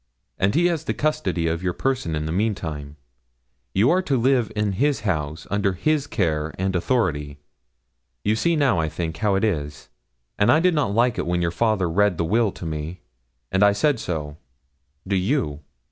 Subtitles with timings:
[0.39, 2.95] and he has the custody of your person in the meantime;
[3.71, 7.37] you are to live in his house, under his care and authority.
[8.23, 9.89] You see now, I think, how it is;
[10.39, 13.01] and I did not like it when your father read the will to me,
[13.51, 14.37] and I said so.
[15.07, 15.59] Do you?'